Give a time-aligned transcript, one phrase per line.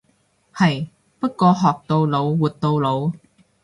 [0.51, 0.87] 係，
[1.19, 3.11] 不過學到老活到老。